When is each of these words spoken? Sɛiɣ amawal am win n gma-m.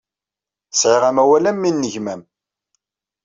Sɛiɣ 0.79 1.03
amawal 1.09 1.45
am 1.49 1.59
win 1.61 1.77
n 1.87 1.91
gma-m. 1.93 2.21